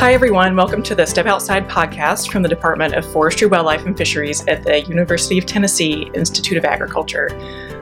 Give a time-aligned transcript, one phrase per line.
[0.00, 0.56] Hi, everyone.
[0.56, 4.62] Welcome to the Step Outside podcast from the Department of Forestry, Wildlife, and Fisheries at
[4.62, 7.28] the University of Tennessee Institute of Agriculture.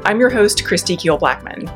[0.05, 1.71] I'm your host, Christy Keel Blackman.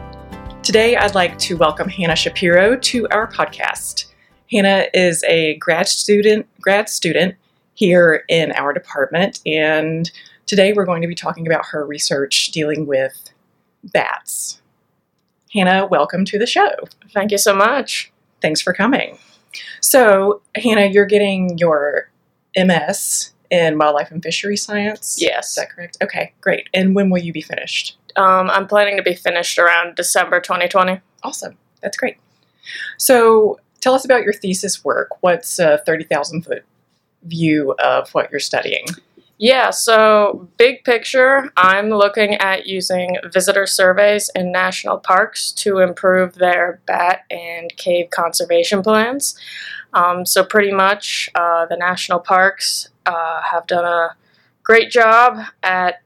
[0.64, 4.06] Today, I'd like to welcome Hannah Shapiro to our podcast.
[4.50, 7.36] Hannah is a grad student, grad student
[7.74, 10.10] here in our department, and
[10.46, 13.30] today we're going to be talking about her research dealing with
[13.84, 14.60] bats.
[15.52, 16.72] Hannah, welcome to the show.
[17.14, 18.12] Thank you so much.
[18.40, 19.18] Thanks for coming.
[19.80, 22.10] So, Hannah, you're getting your
[22.56, 25.18] MS in wildlife and fishery science.
[25.20, 25.50] Yes.
[25.50, 25.98] Is that correct?
[26.02, 26.68] Okay, great.
[26.72, 27.96] And when will you be finished?
[28.16, 31.00] Um, I'm planning to be finished around December 2020.
[31.22, 31.56] Awesome.
[31.82, 32.16] That's great.
[32.96, 35.22] So, tell us about your thesis work.
[35.22, 36.64] What's a 30,000 foot
[37.24, 38.86] view of what you're studying?
[39.42, 46.34] Yeah, so big picture, I'm looking at using visitor surveys in national parks to improve
[46.34, 49.36] their bat and cave conservation plans.
[49.94, 54.14] Um, so, pretty much, uh, the national parks uh, have done a
[54.62, 56.02] great job at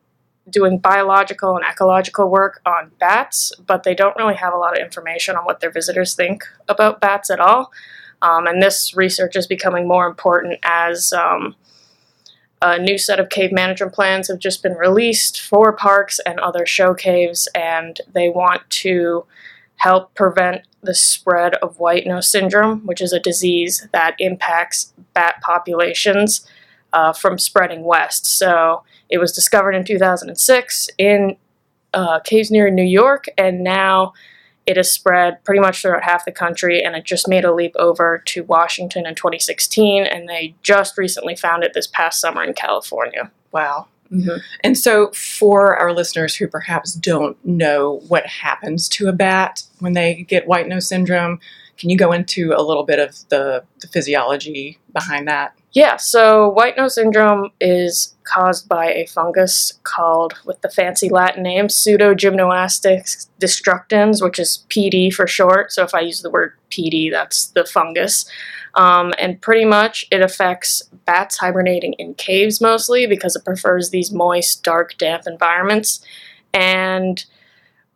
[0.49, 4.83] doing biological and ecological work on bats, but they don't really have a lot of
[4.83, 7.71] information on what their visitors think about bats at all.
[8.23, 11.55] Um, and this research is becoming more important as um,
[12.63, 16.65] a new set of cave management plans have just been released for parks and other
[16.65, 19.27] show caves, and they want to
[19.77, 25.37] help prevent the spread of white nose syndrome, which is a disease that impacts bat
[25.43, 26.47] populations
[26.93, 28.27] uh, from spreading west.
[28.27, 31.37] So it was discovered in 2006 in
[31.93, 34.15] uh, caves near New York, and now
[34.67, 37.73] it has spread pretty much throughout half the country, and it just made a leap
[37.77, 42.53] over to Washington in 2016, and they just recently found it this past summer in
[42.53, 43.31] California.
[43.53, 43.87] Wow.
[44.11, 44.37] Mm-hmm.
[44.63, 49.95] And so, for our listeners who perhaps don't know what happens to a bat when
[49.95, 51.41] they get white nose syndrome,
[51.77, 55.55] can you go into a little bit of the, the physiology behind that?
[55.73, 61.43] Yeah, so white nose syndrome is caused by a fungus called, with the fancy Latin
[61.43, 65.73] name, Pseudogymnoascus destructans, which is PD for short.
[65.73, 68.25] So if I use the word PD, that's the fungus.
[68.75, 74.11] Um, and pretty much it affects bats hibernating in caves mostly because it prefers these
[74.11, 76.05] moist, dark, damp environments.
[76.55, 77.23] And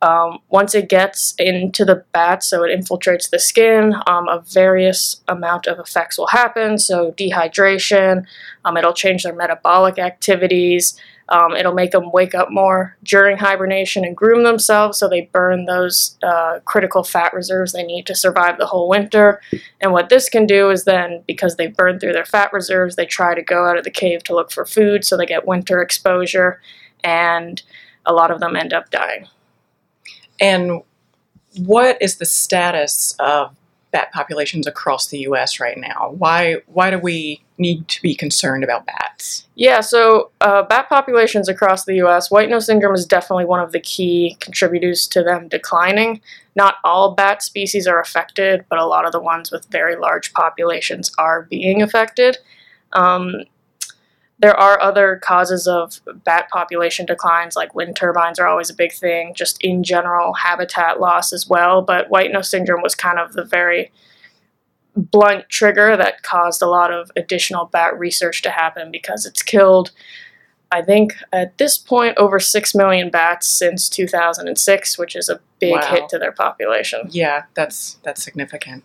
[0.02, 5.22] um, once it gets into the bat, so it infiltrates the skin, um, a various
[5.28, 6.78] amount of effects will happen.
[6.78, 8.24] So dehydration,
[8.64, 10.98] um, it'll change their metabolic activities.
[11.28, 15.66] Um, it'll make them wake up more during hibernation and groom themselves, so they burn
[15.66, 19.40] those uh, critical fat reserves they need to survive the whole winter.
[19.80, 23.06] And what this can do is then, because they burn through their fat reserves, they
[23.06, 25.80] try to go out of the cave to look for food, so they get winter
[25.80, 26.60] exposure,
[27.04, 27.62] and
[28.06, 29.28] a lot of them end up dying.
[30.40, 30.82] And
[31.58, 33.54] what is the status of
[33.90, 35.60] bat populations across the U.S.
[35.60, 36.14] right now?
[36.16, 39.46] Why why do we need to be concerned about bats?
[39.54, 42.30] Yeah, so uh, bat populations across the U.S.
[42.30, 46.20] White nose syndrome is definitely one of the key contributors to them declining.
[46.56, 50.32] Not all bat species are affected, but a lot of the ones with very large
[50.32, 52.38] populations are being affected.
[52.92, 53.44] Um,
[54.40, 58.92] there are other causes of bat population declines, like wind turbines are always a big
[58.92, 61.82] thing, just in general habitat loss as well.
[61.82, 63.92] But white nose syndrome was kind of the very
[64.96, 69.90] blunt trigger that caused a lot of additional bat research to happen because it's killed,
[70.72, 75.72] I think, at this point, over 6 million bats since 2006, which is a big
[75.74, 75.90] Wow.
[75.90, 77.08] hit to their population.
[77.10, 78.84] Yeah, that's that's significant.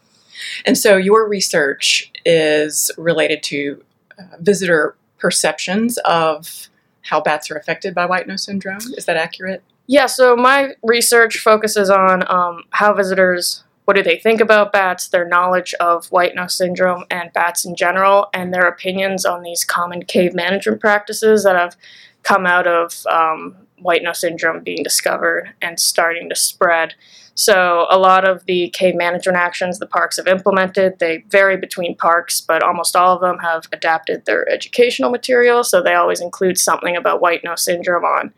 [0.65, 3.81] And so your research is related to
[4.19, 6.69] uh, visitor perceptions of
[7.01, 8.77] how bats are affected by white nose syndrome.
[8.95, 9.63] Is that accurate?
[9.87, 15.07] Yeah, so my research focuses on um, how visitors, what do they think about bats,
[15.07, 19.65] their knowledge of white nose syndrome and bats in general, and their opinions on these
[19.65, 21.75] common cave management practices that have
[22.21, 26.93] come out of um, white nose syndrome being discovered and starting to spread.
[27.37, 31.97] So a lot of the cave management actions the parks have implemented, they vary between
[31.97, 35.63] parks, but almost all of them have adapted their educational material.
[35.65, 38.33] So they always include something about white nose syndrome on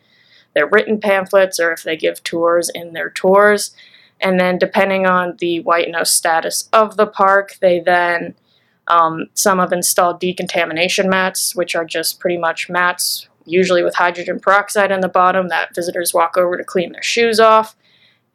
[0.56, 3.76] their written pamphlets or if they give tours in their tours.
[4.20, 8.34] And then, depending on the white nose status of the park, they then
[8.88, 14.40] um, some have installed decontamination mats, which are just pretty much mats, usually with hydrogen
[14.40, 17.76] peroxide in the bottom, that visitors walk over to clean their shoes off.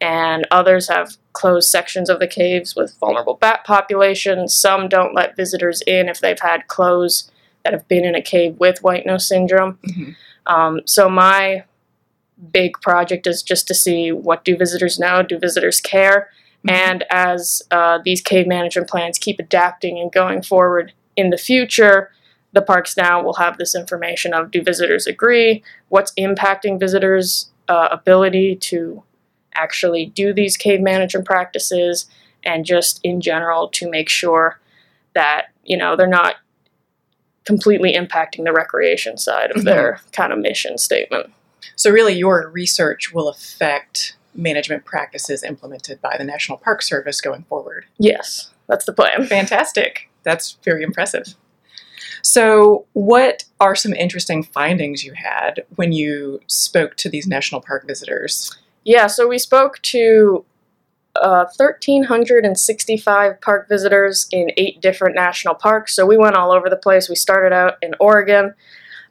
[0.03, 4.53] And others have closed sections of the caves with vulnerable bat populations.
[4.53, 7.31] Some don't let visitors in if they've had clothes
[7.63, 9.79] that have been in a cave with white nose syndrome.
[9.87, 10.15] Mhm.
[10.45, 11.63] Um, so my
[12.51, 16.29] big project is just to see what do visitors know, do visitors care,
[16.67, 22.11] And as uh, these cave management plans keep adapting and going forward in the future,
[22.53, 25.63] the parks now will have this information of do visitors agree?
[25.89, 29.03] What's impacting visitors' uh, ability to
[29.55, 32.07] actually do these cave management practices?
[32.43, 34.59] And just in general to make sure
[35.15, 36.35] that, you know, they're not
[37.45, 39.65] completely impacting the recreation side of Mhm.
[39.65, 41.31] their kind of mission statement.
[41.75, 47.43] So, really, your research will affect management practices implemented by the National Park Service going
[47.43, 47.85] forward.
[47.97, 49.25] Yes, that's the plan.
[49.27, 50.09] Fantastic.
[50.23, 51.35] That's very impressive.
[52.21, 57.85] So, what are some interesting findings you had when you spoke to these national park
[57.87, 58.57] visitors?
[58.83, 60.45] Yeah, so we spoke to
[61.21, 65.95] uh, 1,365 park visitors in eight different national parks.
[65.95, 67.07] So we went all over the place.
[67.07, 68.53] We started out in Oregon.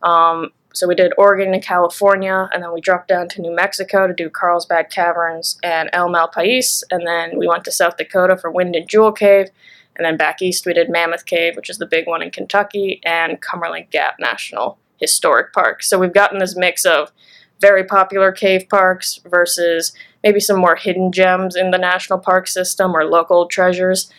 [0.02, 4.06] Um, so we did Oregon and California, and then we dropped down to New Mexico
[4.06, 6.82] to do Carlsbad Caverns and El Malpais.
[6.90, 9.48] And then we went to South Dakota for Wind and Jewel Cave.
[9.96, 13.00] And then back east, we did Mammoth Cave, which is the big one in Kentucky,
[13.04, 15.82] and Cumberland Gap National Historic Park.
[15.82, 17.12] So we've gotten this mix of
[17.62, 19.92] very popular cave parks versus
[20.22, 24.12] maybe some more hidden gems in the national park system or local treasures.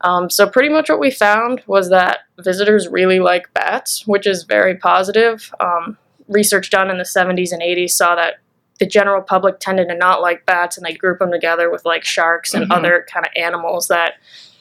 [0.00, 4.44] Um, so, pretty much what we found was that visitors really like bats, which is
[4.44, 5.52] very positive.
[5.60, 5.98] Um,
[6.28, 8.34] research done in the 70s and 80s saw that
[8.80, 12.04] the general public tended to not like bats and they group them together with like
[12.04, 12.76] sharks and Mhm.
[12.76, 14.14] other kind of animals that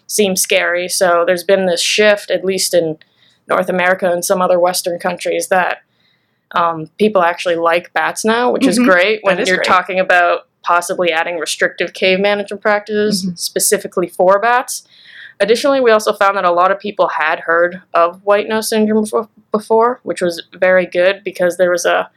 [0.07, 0.87] seem scary.
[0.87, 2.97] So, there's been this shift, at least in
[3.47, 5.79] North America and some other Western countries, that
[6.53, 8.85] um, people actually like bats now, which is Mhm.
[8.85, 9.65] great when you're great.
[9.67, 13.37] talking about possibly adding restrictive cave management practices Mhm.
[13.37, 14.87] specifically for bats.
[15.39, 19.05] Additionally, we also found that a lot of people had heard of white nose syndrome
[19.51, 22.09] before, which was very good because there was a,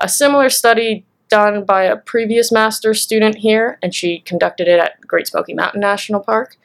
[0.00, 5.00] a similar study done by a previous master's student here, and she conducted it at
[5.00, 6.56] Great Smoky Mountain National Park.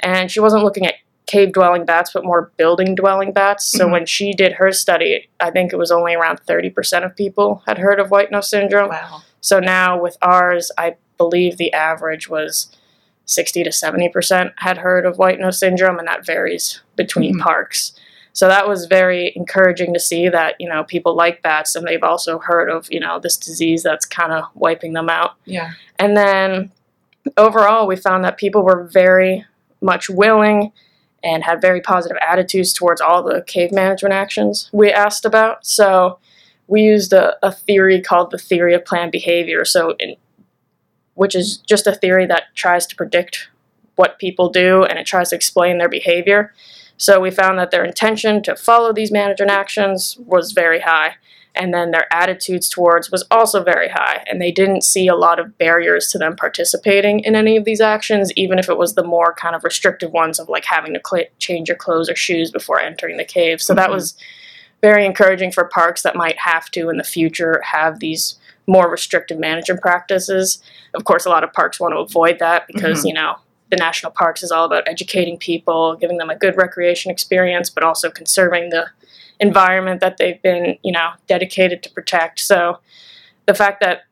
[0.00, 0.94] And she wasn't looking at
[1.28, 3.64] cave dwelling bats, but more building dwelling bats.
[3.64, 3.90] So Mhm.
[3.92, 7.78] when she did her study, I think it was only around 30% of people had
[7.78, 8.88] heard of white nose syndrome.
[8.88, 9.20] Wow.
[9.40, 12.74] So now with ours, I believe the average was
[13.26, 17.42] 60 to 70% had heard of white nose syndrome, and that varies between Mhm.
[17.42, 17.92] parks.
[18.32, 22.02] So that was very encouraging to see that, you know, people like bats and they've
[22.02, 25.32] also heard of, you know, this disease that's kind of wiping them out.
[25.44, 25.72] Yeah.
[25.98, 26.70] And then
[27.36, 29.44] overall, we found that people were very
[29.82, 30.72] much willing
[31.22, 35.66] and had very positive attitudes towards all the cave management actions we asked about.
[35.66, 36.18] So
[36.66, 39.64] we used a, a theory called the theory of planned behavior.
[39.64, 40.16] So, in,
[41.14, 43.48] which is just a theory that tries to predict
[43.96, 46.54] what people do and it tries to explain their behavior.
[46.96, 51.14] So we found that their intention to follow these management actions was very high
[51.58, 55.38] and then their attitudes towards was also very high and they didn't see a lot
[55.40, 59.02] of barriers to them participating in any of these actions even if it was the
[59.04, 62.50] more kind of restrictive ones of like having to cl- change your clothes or shoes
[62.50, 63.94] before entering the cave so that Mhm.
[63.94, 64.16] was
[64.80, 68.36] very encouraging for parks that might have to in the future have these
[68.68, 70.62] more restrictive management practices
[70.94, 73.08] of course a lot of parks want to avoid that because Mhm.
[73.08, 73.36] you know
[73.70, 77.82] the national parks is all about educating people giving them a good recreation experience but
[77.82, 78.86] also conserving the
[79.40, 82.40] environment that they've been, you know, dedicated to protect.
[82.40, 82.78] So
[83.46, 84.02] the fact that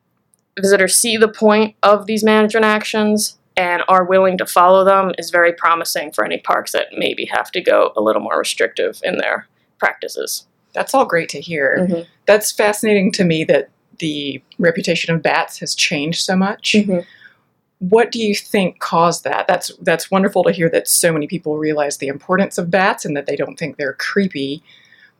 [0.59, 5.29] visitors see the point of these management actions and are willing to follow them is
[5.31, 9.17] very promising for any parks that maybe have to go a little more restrictive in
[9.17, 9.47] their
[9.79, 10.45] practices.
[10.73, 11.87] That's all great to hear.
[11.89, 12.05] Mhm.
[12.25, 16.73] That's fascinating to me that the reputation of bats has changed so much.
[16.77, 17.03] Mhm.
[17.79, 19.47] What do you think caused that?
[19.47, 23.15] That's that's wonderful to hear that so many people realize the importance of bats and
[23.17, 24.63] that they don't think they're creepy.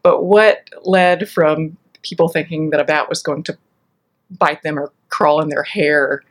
[0.08, 3.58] But what led from people thinking that a bat was going to
[4.32, 6.24] bite them or crawl in their hair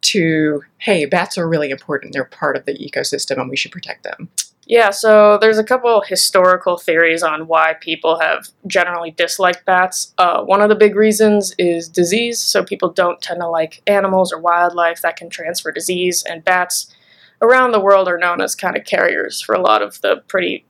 [0.00, 2.12] to hey, bats are really important.
[2.12, 4.28] They're part of the ecosystem and we should protect them.
[4.66, 10.12] Yeah, so there's a couple historical theories on why people have generally disliked bats.
[10.18, 14.32] Uh, one of the big reasons is disease, so people don't tend to like animals
[14.32, 16.92] or wildlife that can transfer disease, and bats
[17.40, 20.64] around the world are known as kind of carriers for a lot of the pretty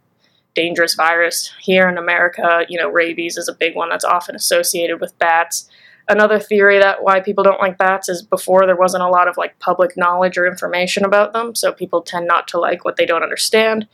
[0.55, 1.53] dangerous virus.
[1.61, 5.69] Here in America, you know, rabies is a big one that's often associated with bats.
[6.09, 9.37] Another theory that why people don't like bats is before there wasn't a lot of
[9.37, 13.07] like public knowledge or information about them, so people tend not to like what they
[13.07, 13.89] don't understand.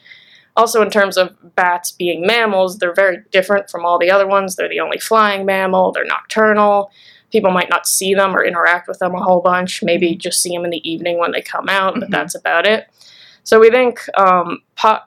[0.57, 4.57] Also, in terms of bats being mammals, they're very different from all the other ones.
[4.57, 6.91] They're the only flying mammal, they're nocturnal.
[7.31, 10.51] People might not see them or interact with them a whole bunch, maybe just see
[10.51, 12.13] them in the evening when they come out, but Mhm.
[12.13, 12.89] that's about it.
[13.45, 14.99] So, we think um, po-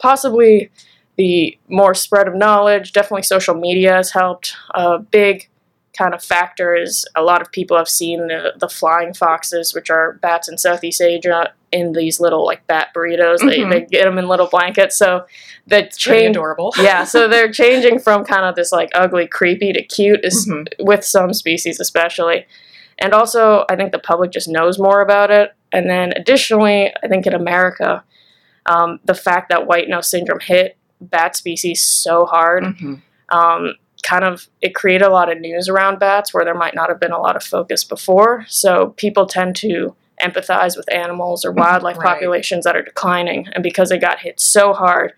[0.00, 0.70] possibly
[1.16, 4.54] the more spread of knowledge, definitely social media has helped.
[4.74, 5.48] A big
[5.96, 9.90] kind of factor is a lot of people have seen the, the flying foxes, which
[9.90, 13.38] are bats in Southeast Asia, in these little like bat burritos.
[13.38, 13.50] Mhm.
[13.50, 14.96] They, they get them in little blankets.
[14.96, 15.26] So
[15.68, 16.72] Pretty change, adorable.
[16.80, 17.04] yeah.
[17.04, 20.66] So they're changing from kind of this like ugly, creepy to cute, is Mhm.
[20.80, 22.46] with some species especially.
[22.98, 25.52] And also, I think the public just knows more about it.
[25.72, 28.02] And then additionally, I think in America,
[28.66, 33.00] um, the fact that white nose syndrome hit bat species so hard Mhm.
[33.30, 36.88] um, kind of it created a lot of news around bats where there might not
[36.88, 38.44] have been a lot of focus before.
[38.48, 42.14] So people tend to empathize with animals or wildlife Right.
[42.14, 45.12] populations that are declining, and because they got hit so hard,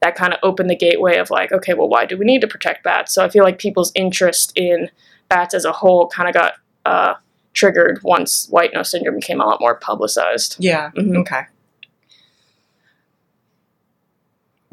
[0.00, 2.46] that kind of opened the gateway of like, okay, well, why do we need to
[2.46, 3.12] protect bats?
[3.14, 4.90] So I feel like people's interest in
[5.28, 7.14] bats as a whole kind of got uh,
[7.54, 10.56] triggered once white nose syndrome became a lot more publicized.
[10.58, 10.90] Yeah.
[10.96, 11.16] Mhm.
[11.20, 11.42] Okay.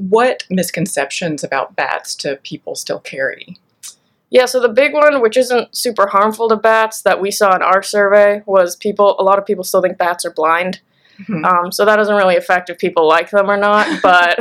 [0.09, 3.57] What misconceptions about bats do people still carry?
[4.31, 7.61] Yeah, so the big one, which isn't super harmful to bats, that we saw in
[7.61, 9.15] our survey was people.
[9.19, 10.79] A lot of people still think bats are blind.
[11.27, 11.45] Mhm.
[11.45, 13.85] Um, so that doesn't really affect if people like them or not.
[14.01, 14.39] But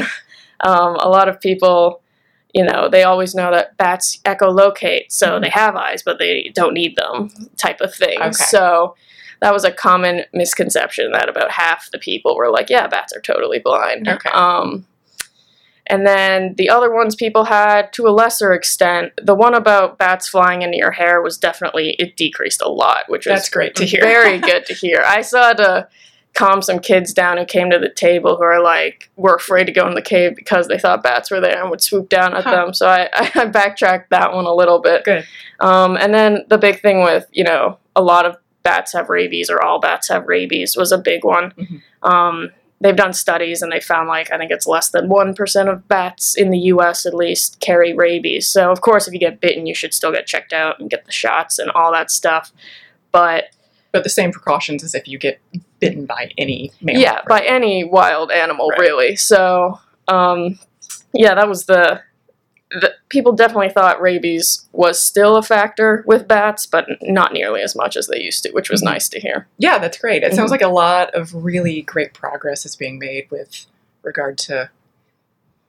[0.61, 2.01] um, a lot of people,
[2.55, 5.43] you know, they always know that bats echolocate, so Mhm.
[5.43, 8.19] they have eyes, but they don't need them, type of thing.
[8.19, 8.31] Okay.
[8.33, 8.95] So
[9.41, 13.21] that was a common misconception that about half the people were like, "Yeah, bats are
[13.21, 14.31] totally blind." Okay.
[14.31, 14.87] Um,
[15.91, 20.29] and then the other ones people had, to a lesser extent, the one about bats
[20.29, 23.85] flying into your hair was definitely it decreased a lot, which was That's great to
[23.85, 24.01] hear.
[24.01, 25.03] very good to hear.
[25.07, 25.89] I saw to
[26.33, 29.73] calm some kids down who came to the table who are like were afraid to
[29.73, 32.45] go in the cave because they thought bats were there and would swoop down at
[32.45, 32.51] Huh.
[32.53, 32.73] them.
[32.73, 35.05] So I, I backtracked that one a little bit.
[35.05, 35.27] Good.
[35.59, 39.51] Um, and then the big thing with you know a lot of bats have rabies
[39.51, 41.53] or all bats have rabies was a big one.
[41.59, 41.83] Mhm.
[42.09, 45.69] Um, they've done studies and they found like I think it's less than one percent
[45.69, 47.07] of bats in the U.S.
[47.07, 48.47] at least carry rabies.
[48.49, 51.05] So of course, if you get bitten, you should still get checked out and get
[51.05, 52.53] the shots and all that stuff.
[53.13, 53.45] But
[53.93, 55.41] But the same precautions as if you get
[55.81, 57.03] bitten by any mammal.
[57.03, 58.79] yeah, by any wild animal, Right.
[58.81, 59.17] really.
[59.17, 60.59] So, um,
[61.13, 62.01] yeah, that was the,
[62.71, 62.95] the.
[63.09, 67.97] People definitely thought rabies was still a factor with bats, but not nearly as much
[67.97, 68.87] as they used to, which was Mhm.
[68.87, 69.49] nice to hear.
[69.59, 70.23] Yeah, that's great.
[70.23, 70.53] It sounds Mhm.
[70.53, 73.67] like a lot of really great progress is being made with
[74.03, 74.71] regard to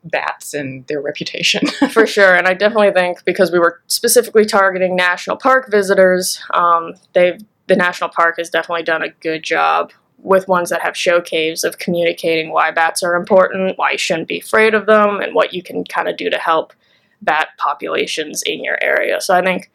[0.04, 1.66] bats and their reputation.
[1.92, 6.94] For sure, and I definitely think because we were specifically targeting national park visitors, um,
[7.14, 11.22] they've the national park has definitely done a good job with ones that have show
[11.22, 15.34] caves of communicating why bats are important, why you shouldn't be afraid of them, and
[15.34, 16.74] what you can kind of do to help
[17.22, 19.22] bat populations in your area.
[19.22, 19.70] So I think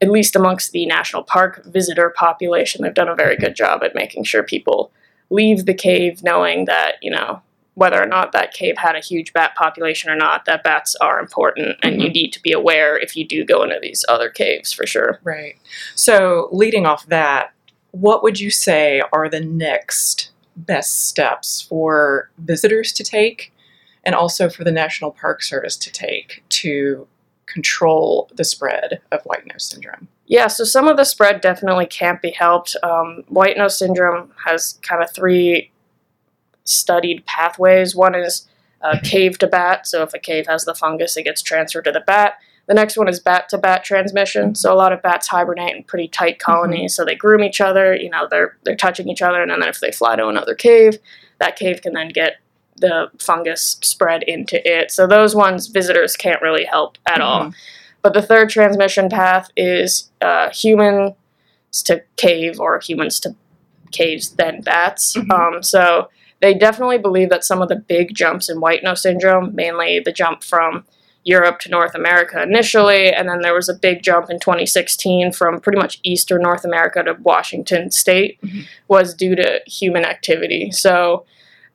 [0.00, 3.94] at least amongst the national park visitor population, they've done a very good job at
[3.94, 4.90] making sure people
[5.28, 7.42] leave the cave knowing that, you know,
[7.74, 11.20] whether or not that cave had a huge bat population or not, that bats are
[11.20, 12.12] important and you mm-hmm.
[12.12, 15.20] need to be aware if you do go into these other caves for sure.
[15.22, 15.56] right.
[15.94, 17.52] So, leading off that,
[17.92, 23.52] what would you say are the next best steps for visitors to take
[24.10, 27.06] and also for the National Park Service to take to
[27.46, 30.08] control the spread of white nose syndrome?
[30.26, 32.74] Yeah, so some of the spread definitely can't be helped.
[32.82, 35.70] Um, white nose syndrome has kind of three
[36.64, 37.94] studied pathways.
[37.94, 38.48] One is
[38.82, 41.92] uh, cave to bat, so if a cave has the fungus, it gets transferred to
[41.92, 42.34] the bat.
[42.66, 44.56] The next one is bat to bat transmission.
[44.56, 47.94] So a lot of bats hibernate in pretty tight colonies, so they groom each other.
[47.94, 50.98] You know, they're they're touching each other, and then if they fly to another cave,
[51.38, 52.38] that cave can then get
[52.80, 54.90] the fungus spread into it.
[54.90, 57.52] So those ones visitors can't really help at all.
[58.02, 61.14] But the third transmission path is uh, humans
[61.84, 63.34] to cave or humans to
[63.92, 65.14] caves, then bats.
[65.16, 65.30] Mhm.
[65.30, 66.08] Um, so
[66.40, 70.12] they definitely believe that some of the big jumps in white nose syndrome, mainly the
[70.12, 70.84] jump from
[71.22, 75.60] Europe to North America initially, and then there was a big jump in 2016 from
[75.60, 78.64] pretty much eastern North America to Washington state, Mhm.
[78.88, 80.70] was due to human activity.
[80.70, 81.26] So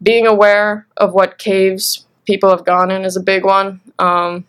[0.02, 3.82] being aware of what caves people have gone in is a big one.
[4.00, 4.46] Um,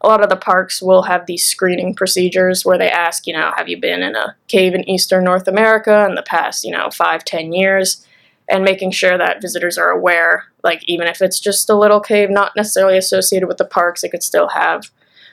[0.00, 3.52] a lot of the parks will have these screening procedures where they ask, you know,
[3.56, 6.90] have you been in a cave in eastern North America in the past, you know,
[6.90, 8.06] five, ten years?
[8.48, 12.28] And making sure that visitors are aware, like, even if it's just a little cave,
[12.28, 14.90] not necessarily associated with the parks, it could still have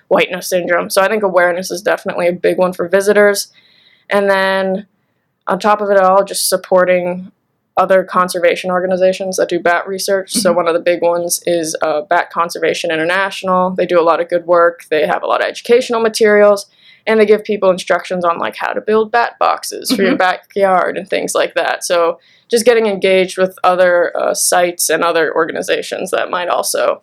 [0.08, 0.90] white nose syndrome.
[0.90, 3.52] So I think awareness is definitely a big one for visitors.
[4.10, 4.88] And then
[5.48, 7.32] on top of it all, just supporting
[7.80, 10.32] other conservation organizations that do bat research.
[10.34, 10.56] So Mhm.
[10.58, 13.72] one of the big ones is uh, Bat Conservation International.
[13.72, 14.84] They do a lot of good work.
[14.90, 16.68] They have a lot of educational materials,
[17.08, 20.98] and they give people instructions on like how to build bat boxes for your backyard
[20.98, 21.84] and things like that.
[21.86, 22.20] So
[22.50, 27.02] just getting engaged with other uh, sites and other organizations that might also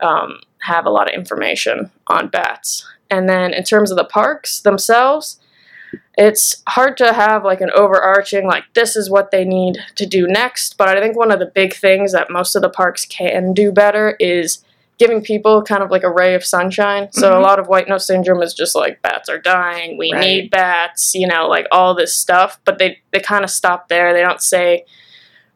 [0.00, 2.84] um, have a lot of information on bats.
[3.10, 5.38] And then in terms of the parks themselves,
[6.16, 10.26] it's hard to have like an overarching like this is what they need to do
[10.26, 13.52] next but i think one of the big things that most of the parks can
[13.52, 14.64] do better is
[14.98, 17.36] giving people kind of like a ray of sunshine so Mhm.
[17.36, 20.20] a lot of white nose syndrome is just like bats are dying we Right.
[20.20, 24.12] need bats you know like all this stuff but they they kind of stop there
[24.12, 24.84] they don't say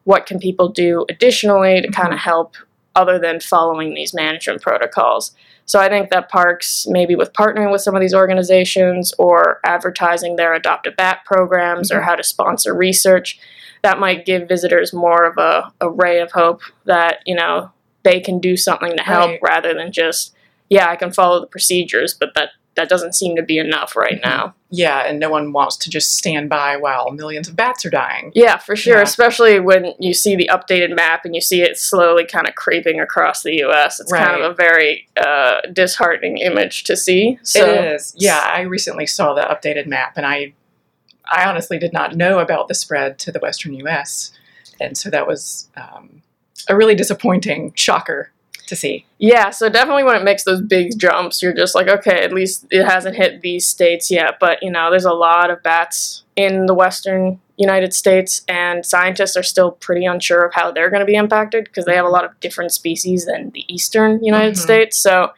[0.03, 2.13] what can people do additionally to kind Mhm.
[2.15, 2.55] of help
[2.95, 5.31] other than following these management protocols
[5.69, 10.35] so I think that parks, maybe with partnering with some of these organizations or advertising
[10.35, 12.05] their adopt a bat programs or Mhm.
[12.05, 13.39] how to sponsor research,
[13.83, 17.69] that might give visitors more of a, a ray of hope that, you know,
[18.01, 19.39] they can do something to help Right.
[19.43, 20.33] rather than just,
[20.71, 22.49] yeah, I can follow the procedures, but that,
[22.79, 24.23] that doesn't seem to be enough right Mhm.
[24.25, 24.55] now.
[24.71, 28.31] Yeah, and no one wants to just stand by while millions of bats are dying.
[28.33, 28.97] Yeah, for sure.
[28.97, 29.01] Yeah.
[29.03, 32.99] Especially when you see the updated map and you see it slowly kind of creeping
[33.01, 33.99] across the U.S.
[33.99, 37.37] It's kind of a very uh, disheartening image to see.
[37.43, 38.13] So it is.
[38.17, 40.53] Yeah, I recently saw the updated map, and I,
[41.29, 44.31] I honestly did not know about the spread to the western U.S.,
[44.79, 46.21] and so that was um,
[46.69, 48.31] a really disappointing shocker
[48.69, 49.05] to see.
[49.17, 52.65] Yeah, so definitely when it makes those big jumps, you're just like, okay, at least
[52.71, 54.37] it hasn't hit these states yet.
[54.39, 59.35] But, you know, there's a lot of bats in the western United States, and scientists
[59.35, 62.09] are still pretty unsure of how they're going to be impacted because they have a
[62.09, 64.59] lot of different species than the eastern United Mhm.
[64.59, 64.97] States.
[64.97, 65.33] So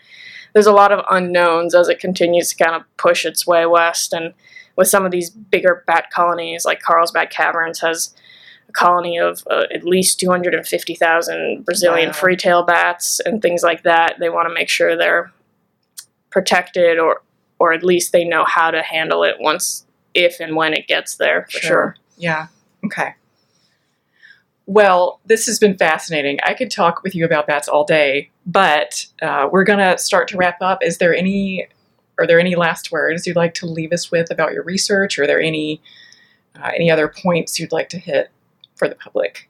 [0.54, 4.14] there's a lot of unknowns as it continues to kind of push its way west.
[4.14, 4.34] And
[4.76, 8.14] with some of these bigger bat colonies, like Carlsbad Caverns has
[8.74, 12.14] colony of uh, at least 250,000 Brazilian Wow.
[12.14, 14.16] free-tail bats and things like that.
[14.20, 15.32] They want to make sure they're
[16.30, 17.22] protected or
[17.60, 19.86] or at least they know how to handle it once
[20.16, 21.96] if and when it gets there for sure.
[22.18, 22.48] Yeah.
[22.84, 23.14] Okay.
[24.66, 26.40] Well, this has been fascinating.
[26.44, 30.38] I could talk with you about bats all day, but uh, we're gonna start to
[30.38, 30.84] wrap up.
[30.84, 31.68] Is there any?
[32.18, 35.18] Are there any last words you'd like to leave us with about your research?
[35.18, 35.82] Are there any
[36.56, 38.30] uh, any other points you'd like to hit
[38.82, 39.48] for the public?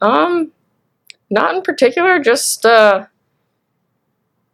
[0.00, 0.52] Um,
[1.28, 2.18] not in particular.
[2.18, 3.04] Just uh,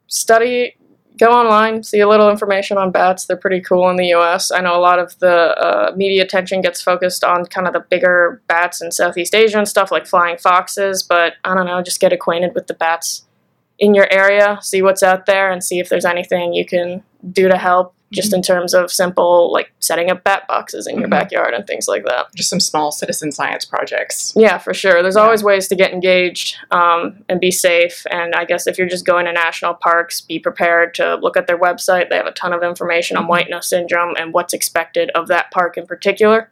[0.08, 0.76] study,
[1.16, 3.26] go online, see a little information on bats.
[3.26, 4.50] They're pretty cool in the U.S.
[4.50, 7.86] I know a lot of the uh, media attention gets focused on kind of the
[7.88, 11.04] bigger bats in Southeast Asia and stuff like flying foxes.
[11.04, 13.27] But I don't know, just get acquainted with the bats
[13.78, 17.48] in your area, see what's out there, and see if there's anything you can do
[17.48, 17.94] to help.
[18.10, 21.10] Just in terms of simple, like setting up bat boxes in your Mhm.
[21.10, 22.34] backyard and things like that.
[22.34, 24.32] Just some small citizen science projects.
[24.34, 25.02] Yeah, for sure.
[25.02, 25.24] There's Yeah.
[25.24, 28.06] always ways to get engaged um, and be safe.
[28.10, 31.46] And I guess if you're just going to national parks, be prepared to look at
[31.46, 32.08] their website.
[32.08, 33.28] They have a ton of information on Mhm.
[33.28, 36.48] white nose syndrome and what's expected of that park in particular.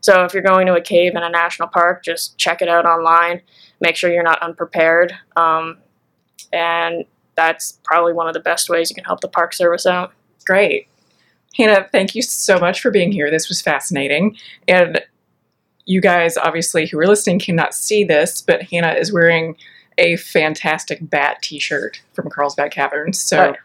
[0.00, 2.84] So if you're going to a cave in a national park, just check it out
[2.84, 3.40] online.
[3.80, 5.14] Make sure you're not unprepared.
[5.36, 5.78] Um,
[6.52, 7.04] and
[7.36, 10.12] that's probably one of the best ways you can help the Park Service out.
[10.44, 10.88] Great.
[11.56, 13.30] Hannah, thank you so much for being here.
[13.30, 14.36] This was fascinating.
[14.66, 15.00] And
[15.86, 19.56] you guys, obviously, who are listening, cannot see this, but Hannah is wearing
[19.96, 23.18] a fantastic bat t shirt from Carlsbad Caverns.
[23.18, 23.58] So oh, Right.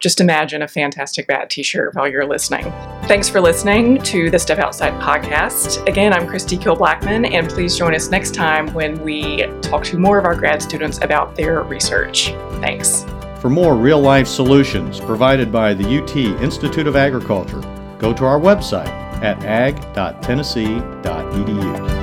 [0.00, 2.64] Just imagine a fantastic bat t shirt while you're listening.
[3.04, 5.86] Thanks for listening to the Step Outside podcast.
[5.86, 9.98] Again, I'm Christy Kill Blackman, and please join us next time when we talk to
[9.98, 12.30] more of our grad students about their research.
[12.60, 13.04] Thanks.
[13.40, 17.60] For more real life solutions provided by the UT Institute of Agriculture,
[17.98, 18.88] go to our website
[19.22, 21.99] at ag.tennessee.edu.